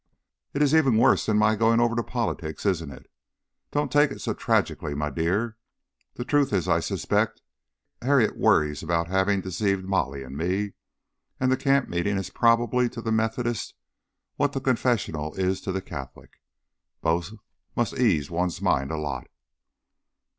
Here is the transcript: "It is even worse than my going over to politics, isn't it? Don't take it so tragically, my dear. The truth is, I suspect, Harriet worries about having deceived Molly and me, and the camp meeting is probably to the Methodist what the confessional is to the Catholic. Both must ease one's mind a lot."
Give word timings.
"It 0.55 0.63
is 0.63 0.73
even 0.73 0.97
worse 0.97 1.27
than 1.27 1.37
my 1.37 1.55
going 1.55 1.79
over 1.79 1.95
to 1.95 2.01
politics, 2.01 2.65
isn't 2.65 2.89
it? 2.91 3.05
Don't 3.69 3.91
take 3.91 4.09
it 4.09 4.19
so 4.19 4.33
tragically, 4.33 4.95
my 4.95 5.11
dear. 5.11 5.57
The 6.15 6.25
truth 6.25 6.51
is, 6.53 6.67
I 6.67 6.79
suspect, 6.79 7.43
Harriet 8.01 8.35
worries 8.35 8.81
about 8.81 9.09
having 9.09 9.41
deceived 9.41 9.85
Molly 9.85 10.23
and 10.23 10.35
me, 10.35 10.73
and 11.39 11.51
the 11.51 11.55
camp 11.55 11.87
meeting 11.87 12.17
is 12.17 12.31
probably 12.31 12.89
to 12.89 13.01
the 13.03 13.11
Methodist 13.11 13.75
what 14.37 14.53
the 14.53 14.59
confessional 14.59 15.35
is 15.35 15.61
to 15.61 15.71
the 15.71 15.83
Catholic. 15.83 16.41
Both 17.01 17.33
must 17.75 17.93
ease 17.93 18.31
one's 18.31 18.59
mind 18.59 18.89
a 18.89 18.97
lot." 18.97 19.27